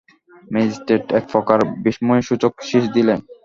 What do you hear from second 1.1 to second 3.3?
একপ্রকার বিস্ময়সূচক শিস দিলেন।